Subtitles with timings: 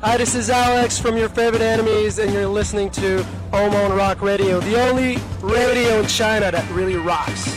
[0.00, 4.60] Hi, this is Alex from your favorite enemies, and you're listening to Omon Rock Radio,
[4.60, 7.50] the only radio in China that really rocks.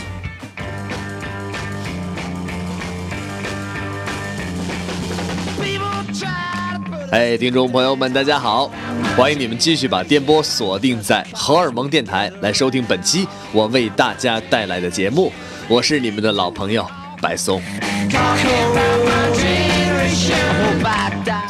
[7.12, 8.68] 哎，听众朋友们，大家好！
[9.16, 15.32] 欢迎你们继续把电波锁定在荷尔蒙电台，来收听本期我为大家带来的节目。
[15.68, 16.84] 我是你们的老朋友
[17.20, 17.62] 白松。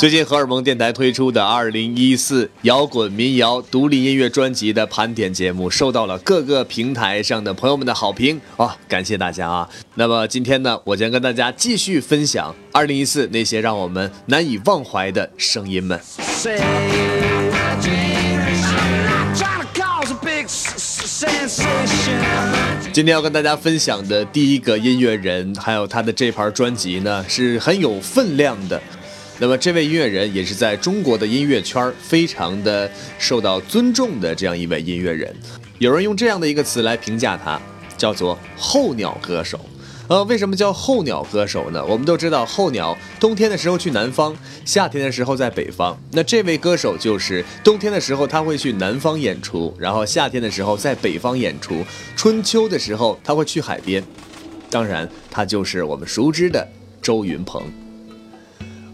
[0.03, 8.77] 最近荷尔蒙电台推出的2014摇滚民谣独立音乐专辑的盘点节目，受到了各个平台上的朋友们的好评啊！
[8.88, 9.69] 感谢大家啊！
[9.95, 16.01] 那么今天呢，我将跟大家继续分享2014那些让我们难以忘怀的声音们。
[22.93, 28.82] 今天要跟大家分享的第一个音乐人，还有他的这盘专辑呢，是很有分量的。
[29.38, 35.34] 那么这位音乐人也是在中国的音乐圈儿非常的受到尊重的这样一位音乐人，
[35.79, 37.60] 有人用这样的一个词来评价他，
[37.96, 39.59] 叫做候鸟歌手。
[40.09, 41.82] 呃，为什么叫候鸟歌手呢？
[41.84, 45.98] 我们都知道候鸟冬天的时候去南方，夏天的时候在北方。
[46.10, 51.82] 那这位歌手就是冬天的时候他会去南方演出，然后夏天的时候在北方演出，
[52.14, 54.02] 春秋的时候他会去海边。
[54.68, 56.68] 当然，他就是我们熟知的
[57.01, 57.62] 周云鹏。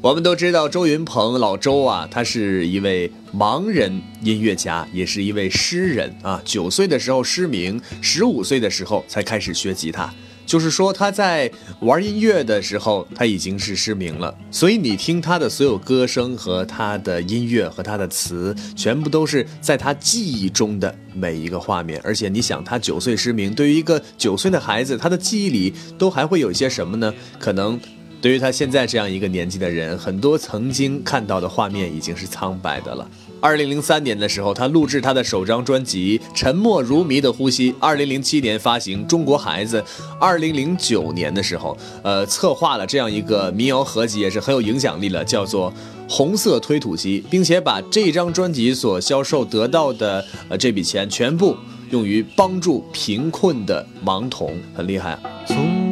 [0.01, 6.41] 我们都知道周云鹏，老周啊，他是一位盲人音乐家，也是一位诗人啊。
[6.45, 10.09] 九岁的时候失明，十五岁的时候才开始学吉他。
[10.47, 14.33] 就是说他在玩音乐的时候，他已经是失明了。
[14.53, 22.01] 所以你听他的所有歌声和他的音乐和他的词，全部都是在他记忆中的每一个画面。
[22.05, 27.13] 而且你想，他九岁失明，对于一个九岁的孩子，他的记忆里都还会有一些什么呢？
[27.41, 27.79] 可能。
[28.21, 33.09] 对于他现在这样一个年纪的人，很多曾经看到的画面已经是苍白的了。
[33.41, 37.73] 二零零三年的时候，他录制他的首张专辑《沉默如谜的呼吸》。
[37.79, 39.81] 二零零七年发行《中国孩子》。
[40.19, 45.73] 二零零九年的时候，呃，策划了这样一个民谣合集，也是很有影响力了，叫做
[46.13, 51.57] 《红色推土机》，并且把这张专辑所销售得到的呃这笔钱全部
[51.91, 55.17] 用于帮助贫困的盲童，很厉害。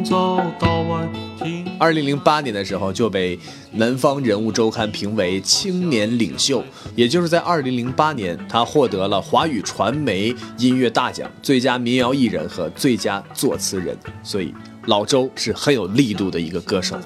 [0.09, 1.09] 走到晚。
[1.79, 3.37] 二零零八年的时候就被
[3.73, 6.63] 《南方人物周刊》评为青年领袖，
[6.95, 13.95] 也就是在二零零八年，他获得了华语传媒音乐大奖最佳民谣艺人和最佳作词人。
[14.23, 14.53] 所以
[14.85, 16.97] 老周是很有力度的一个歌手。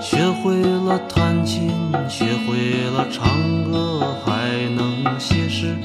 [0.00, 1.70] 学会了弹琴，
[2.08, 3.28] 学会了唱
[3.70, 5.76] 歌，还能写诗。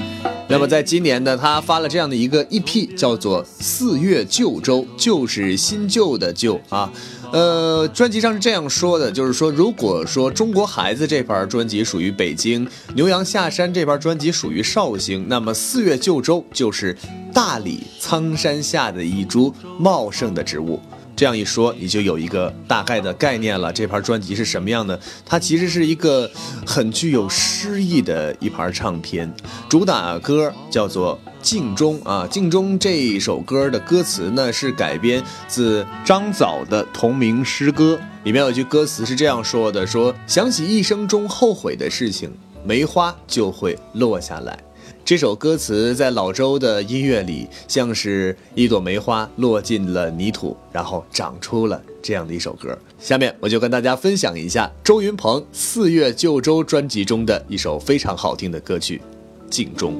[0.46, 6.92] 那么在今年呢，他发了这样的一个 EP，叫做《四月旧州》，旧是新旧的旧啊。
[7.32, 16.96] 呃，专辑上是这样说的，就是说，如果说中国孩子这盘专辑属于北京，牛羊下山这盘专辑属于绍兴，那么四月旧州就是
[17.32, 20.78] 大理苍山下的一株茂盛的植物。
[21.16, 23.72] 这样一说，你就有一个大概的概念了。
[23.72, 24.98] 这盘专辑是什么样的？
[25.24, 26.30] 它其实是一个
[26.66, 29.32] 很具有诗意的一盘唱片。
[29.68, 42.30] 主打歌叫做《镜中》啊，《镜中》这一首歌的歌词呢是改编自张枣的同名诗歌，里面有句歌词是这样说的：说想起一生中后悔的事情，
[42.64, 44.58] 梅花就会落下来。
[45.04, 52.76] 这首歌词在老周的音乐里，像是一朵梅花落进了泥土，然后长出了这样的一首歌。
[52.98, 59.02] 下面我就跟大家分享一下周云鹏《四月旧州》专辑中的一首非常好听的歌曲
[59.50, 59.92] 《镜中》。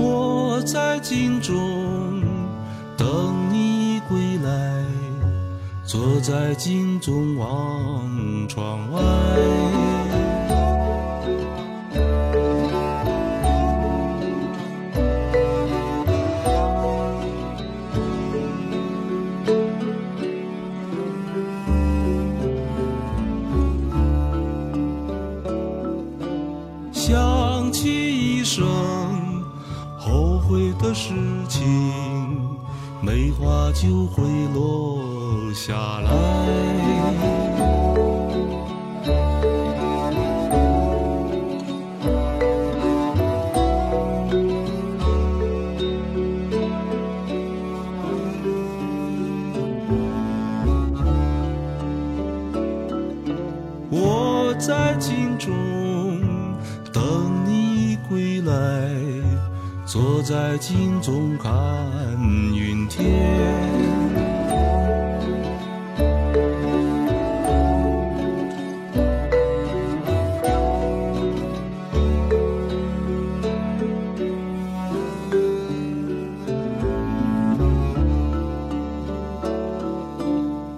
[0.00, 1.54] 我在镜中
[2.96, 3.06] 等
[3.52, 4.82] 你归来，
[5.84, 9.87] 坐在镜中望窗外。
[30.88, 31.12] 的事
[31.50, 31.92] 情，
[33.02, 34.24] 梅花就会
[34.54, 36.97] 落下来。
[60.28, 61.50] 在镜中看
[62.54, 63.02] 云天。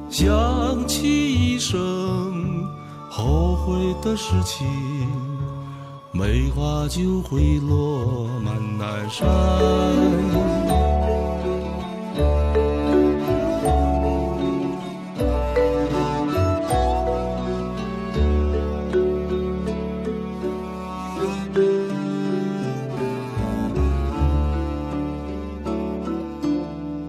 [0.08, 1.76] 想起一生
[3.08, 5.29] 后悔的事情。
[6.20, 9.26] 梅花就会落满南山。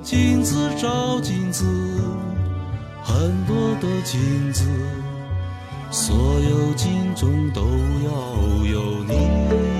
[0.01, 1.65] 镜子照镜子，
[3.03, 5.00] 很多的镜子。
[6.11, 9.70] 所有镜中都要有你。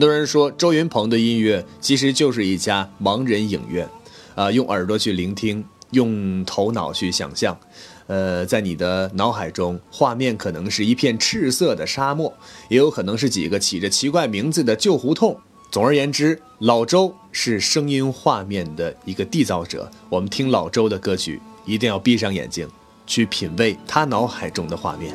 [0.00, 3.86] 很多人说周云鹏的音乐其实就是一家盲人影院，
[4.34, 7.54] 啊，用耳朵去聆听，用头脑去想象。
[8.06, 12.32] 呃，在你的脑海中，画面可能是一片赤色的沙漠，
[12.70, 15.38] 也有可能是几个起着奇怪名字的旧胡同。
[15.70, 19.90] 总而言之，老周是声音画面的一个缔造者。
[20.08, 22.66] 我们听老周的歌曲，一定要闭上眼睛，
[23.06, 25.14] 去品味他脑海中的画面。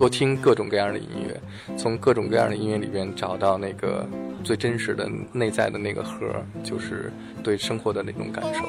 [0.00, 1.38] 多听各种各样的音乐，
[1.76, 4.08] 从各种各样的音乐里边找到那个
[4.42, 7.12] 最真实的内在的那个核，就是
[7.44, 8.62] 对生活的那种感受。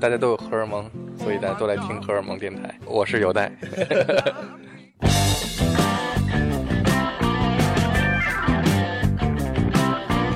[0.00, 2.74] 大家都有荷尔蒙，所以大家都来听荷尔蒙电台。
[2.86, 3.52] 我是有代。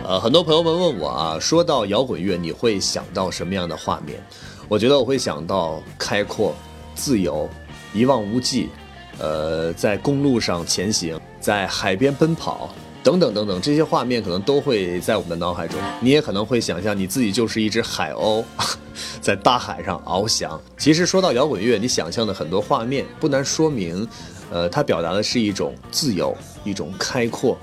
[0.07, 4.21] 呃，很多朋友们问我啊，说到摇滚乐，你会想到什么样的画面？
[4.69, 6.55] 我觉得我会想到开阔、
[6.95, 7.49] 自由、
[7.95, 8.69] 一望无际。
[9.19, 12.73] 呃，在公路上前行，在海边奔跑，
[13.03, 15.79] 等等等等，这些画面可能都会在我们的脑海中。
[16.01, 18.45] 你也可能会想象你自己就是一只海鸥，
[19.21, 20.61] 在大海上翱翔。
[20.77, 24.07] 其实说到摇滚乐，你想象的很多画面，不难说明，
[24.51, 27.59] 呃，它表达的是一种自由，一种开阔。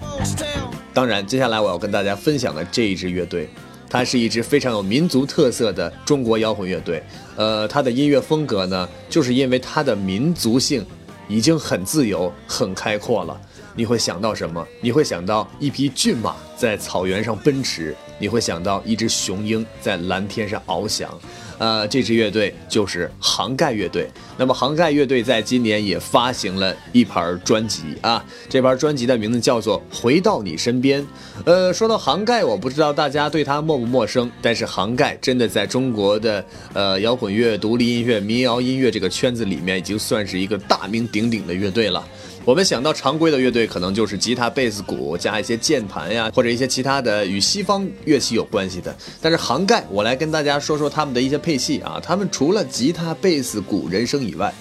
[0.93, 3.49] 当然，接下来我要跟大家分享的这一支乐队，
[3.89, 7.01] 它是一支非常有民族特色的中国摇滚乐队。
[7.37, 10.85] 呃，它的音乐风格呢，就是因为它的民族性。
[11.27, 13.39] 已经很自由、很开阔了。
[13.75, 14.65] 你会想到什么？
[14.81, 21.09] 你会想到一匹骏马在草原上奔驰，你会想到一只雄鹰在蓝天上翱翔。
[21.57, 24.09] 呃，这支乐队就是杭盖乐队。
[24.37, 31.01] 那么，杭盖乐队在今年也发行了一盘专辑啊，这盘专辑的名字叫做《回到你身边》。
[31.45, 36.43] 呃，说到杭盖，我不知道大家对他陌不陌生，但是杭盖真的在中国的
[36.73, 42.05] 呃摇滚乐、独立音乐、民谣音乐这个圈子里面，已经算是一个大名鼎鼎的乐队了。
[42.45, 48.95] 我们想到常规的乐队，可能就是吉他、贝斯、鼓加一些键盘呀，或者一些其他的与西方乐器有关系的。
[49.19, 51.99] 但是杭盖，我来跟大家说说他们的一些配器啊。
[52.03, 54.53] 他们除了吉他、贝斯、鼓、人声以外，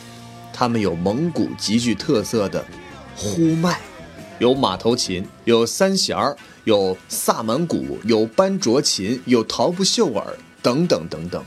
[0.50, 2.64] 他们有蒙古极具特色的
[3.14, 3.78] 呼麦，
[4.38, 10.24] 有马头琴，有三弦儿，有萨满鼓，有班卓琴，有陶布秀尔
[10.62, 11.44] 等等等等。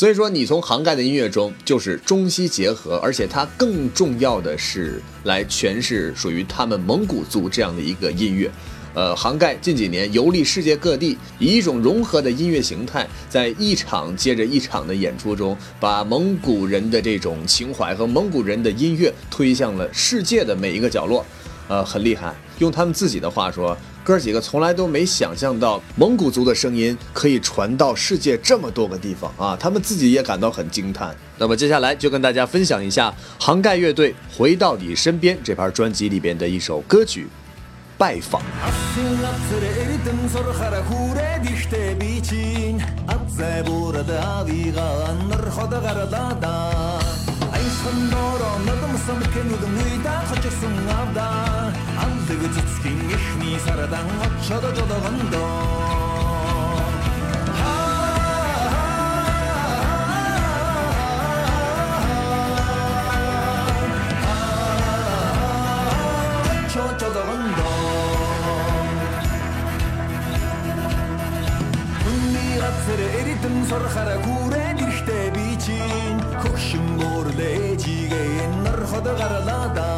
[0.00, 8.50] 所以说，你从杭盖的音乐中就是中西结合，而且它更重要的是来诠释属于他们蒙古族这样的一个音乐。
[8.94, 21.22] 呃，杭盖近几年游历世界各地，以一种融合的音乐形态，在一场接着一场的演出中，把蒙古人的这种情怀和蒙古人的音乐推向了世界的每一个角落。
[21.68, 22.34] 呃，很厉害。
[22.58, 23.76] 用他们自己的话说。
[24.10, 29.56] 哥几个从来都没想象到蒙古族的声音可以传到世界这么多个地方啊！
[29.56, 31.14] 他们自己也感到很惊叹。
[31.38, 37.22] 那么接下来就跟大家分享一下杭盖乐队《回到你身边》这盘专辑里边的一首歌曲
[37.96, 38.42] 《拜访》。
[47.80, 51.28] Сондороо надам самкен үдмүйда хочсон авда.
[52.04, 56.09] Андыг зүцгин ихний сарадан очоод жодогондоо
[72.70, 79.88] газар эрдэн сурхара гүрээд ирэхдээ би чинь хөгшин гоорлээж ийгээ нар хот гаралаада.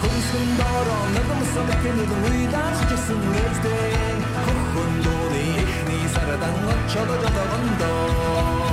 [0.00, 4.14] Хүнсгэн доороо нэрмсэн бакиныг үйдаж чисэн нэрдээ
[4.44, 8.63] Хөхөн дууны ихний сардан очоод жодогондоо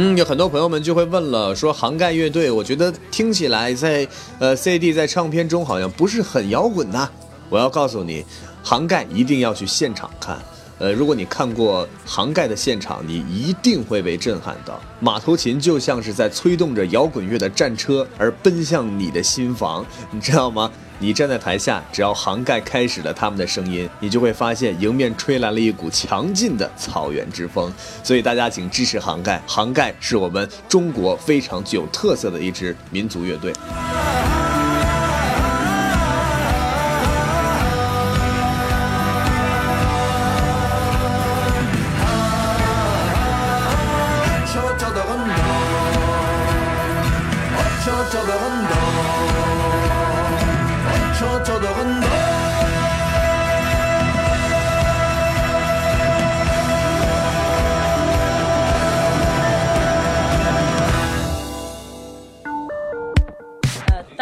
[0.00, 4.06] 嗯，有很多朋友们就会问了，说杭盖乐队，我觉得听起来在
[4.38, 7.10] 呃 CD 在唱片中好像不是很摇滚呐。
[7.48, 8.24] 我要告诉你，
[8.62, 10.38] 杭盖一定要去现场看。
[10.78, 14.80] 呃，如果你看过杭盖的现场，你一定会被震撼到。
[15.00, 20.70] 马头琴就像是在催动着摇滚乐的战车，而奔向你的心房，你知道吗？
[21.00, 27.72] 你站在台下，只要杭盖开始了他们的声音，你就会发现迎面吹来了一股强劲的草原之风。
[28.02, 33.52] 所以大家请支持杭盖，杭盖是我们中国非常具有特色的一支民族乐队。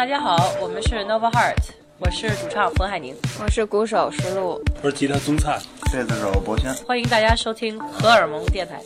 [0.07, 1.57] 家好，我们是 Nova Heart，
[1.99, 5.59] 我是主唱冯海宁，我是鼓手石璐，我是吉他宗灿，
[5.91, 8.81] 贝斯手博轩，欢迎大家收听荷尔蒙电台。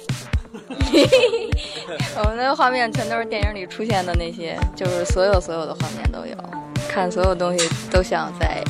[2.17, 6.35] 我们的画面全都是电影里出现的那些，就是所有所有的画面都有，
[6.89, 8.63] 看所有东西都像在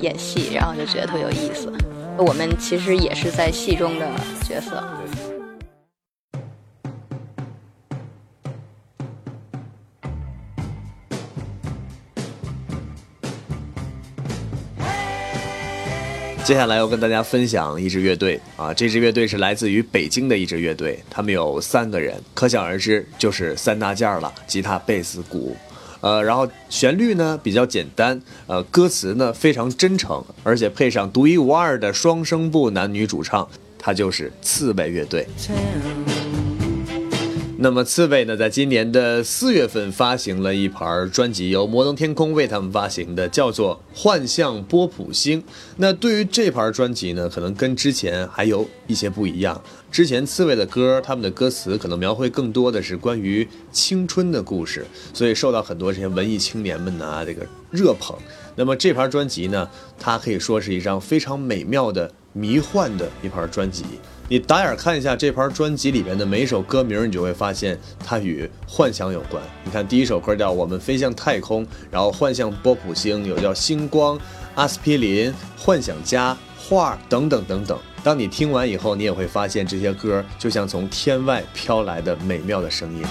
[0.00, 1.72] 演戏，然后就觉得特别有意思。
[2.18, 4.06] 我们其实也是在戏中的
[4.46, 4.84] 角色。
[16.46, 25.56] 接下来要跟大家分享一支乐队啊，这支乐队是来自于北京的一支乐队，他们有三个人，可想而知就是三大件了：吉他、贝斯、鼓。
[26.00, 35.26] 呃，然后旋律呢比较简单，呃，歌词呢非常真诚，而且配上独一无二的双声部男女主唱，它就是刺猬乐队。
[37.58, 45.40] 那么刺猬呢，在今年的四月份发行了一盘专辑，由摩登天空为他们发行的，叫做《幻象波普星》。
[45.78, 49.58] 那对于这盘专辑呢，可能跟之前还有一些不一样。
[49.90, 54.84] 之前刺猬的歌，他们的歌词可能描绘更多的是关于青春的故事，
[55.14, 58.14] 所以受到很多这些文艺青年们呢这个热捧。
[58.54, 59.66] 那么这盘专辑呢，
[59.98, 63.84] 它可以说是一张非常美妙的迷幻的一盘专辑。
[64.28, 69.40] 你打眼看一下这盘专辑里面的每一首歌名，你就会发现它与幻想有关。
[69.64, 74.18] 你看第一首歌叫《我们飞向太空》，然后幻象波普星，有叫星光、
[74.56, 77.78] 阿司匹林、幻想家、画等等等等。
[78.02, 83.04] 当你听完以后，你也会发现这些歌就像从天外飘来的美妙的声音。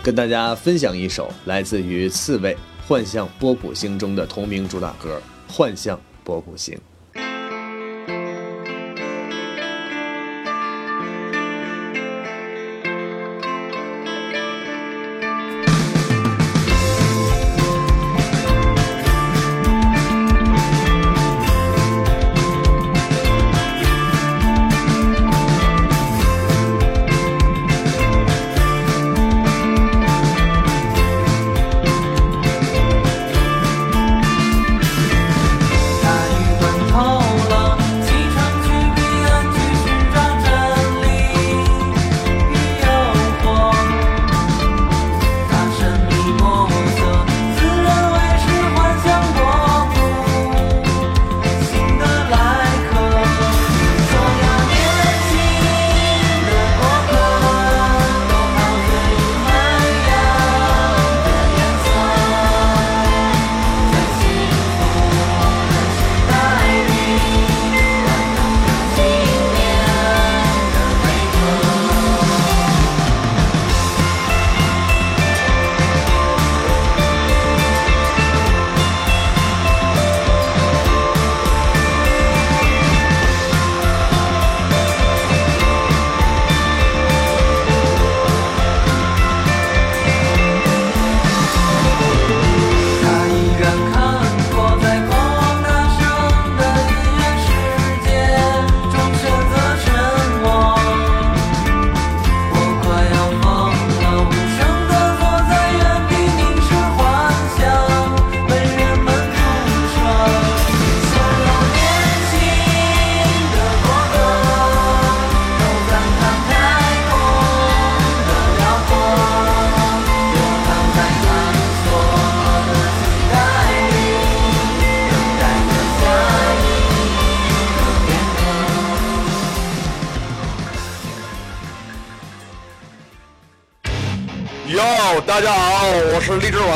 [0.00, 2.54] 跟大家分享一首来自于刺猬
[2.86, 5.20] 《幻象波普星》中的同名主打歌
[5.52, 6.72] 《幻象波普星》。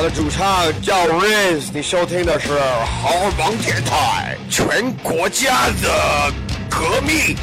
[0.03, 6.33] 的主唱叫 Riz，你收听的是豪尔芒电台，全国家的
[6.69, 7.37] 革命，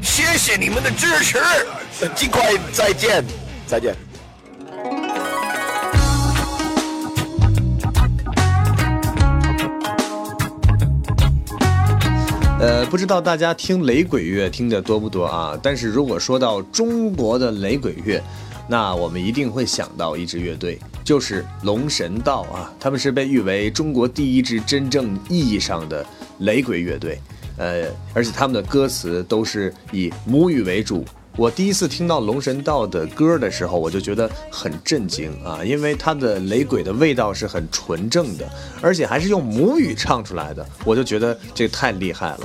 [0.00, 1.38] 谢谢你们的支持，
[2.14, 3.22] 尽快再见，
[3.66, 3.94] 再见。
[12.58, 15.58] 呃，不知道大家听雷鬼乐听的多不多啊？
[15.62, 18.18] 但是如果说到中国的雷鬼乐，
[18.66, 22.70] 那我们一定会想到一支乐队，就是龙神道啊。
[22.78, 26.04] 他们是被誉为中国第一支真正意义上的
[26.40, 27.18] 雷鬼乐队，
[27.56, 31.02] 呃，而且他们的歌词都是以母语为主。
[31.34, 38.46] 我第一次听到龙神道的歌的时候，我就觉得很震惊啊，因为它的雷鬼的味道是很纯正的，
[38.82, 42.40] 而且还是用母语唱出来的，我就觉得这太厉害了。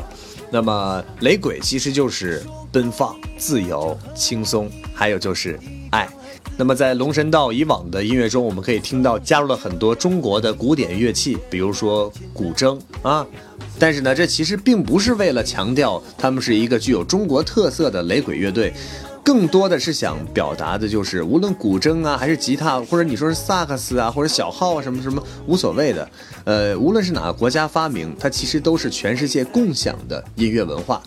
[0.49, 6.07] 那么雷鬼其实就是奔放、自由、轻松，还有就是爱。
[6.55, 13.25] 那么在龙神道以往的音乐中，我们可以听到加入了很多中国的古典乐器，比如说古筝啊。
[13.79, 18.71] 但是呢，这其实并不是为了强调他们是一个具有中国特色的雷鬼乐队，
[19.23, 26.07] 更多的是想表达的就是，无论古筝啊，还是吉他，或者你说是萨克斯啊，或者小号啊，什么什么，无所谓的。
[26.45, 31.01] 呃，无论是哪个国家发明，它其实都是全世界共享的音乐文化。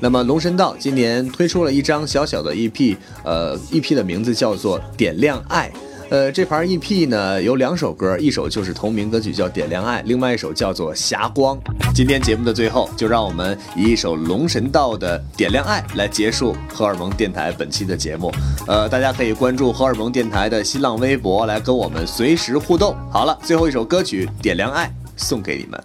[0.00, 5.70] 那么龙神道今年推出了一张小小的 EP，呃，EP 的名字叫做《点亮爱》。
[6.08, 11.56] 呃，这盘 EP 呢有两首歌，一首就是同名歌曲叫《点亮爱》，另外一首叫做《霞光》。
[11.94, 18.32] 今天节目的最后，就让我们以一首龙神道的《点亮爱》来结束荷尔蒙电台本期的节目。
[18.66, 22.96] 呃，大家可以关注荷尔蒙电台的新浪微博来跟我们随时互动。
[23.08, 24.86] 好了，最后一首歌曲《点亮爱》
[25.16, 25.80] 送给你们。